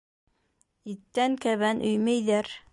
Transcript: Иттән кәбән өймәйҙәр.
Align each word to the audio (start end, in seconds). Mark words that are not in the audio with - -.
Иттән 0.95 1.37
кәбән 1.45 1.85
өймәйҙәр. 1.93 2.55